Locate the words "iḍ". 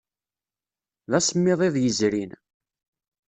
1.67-1.75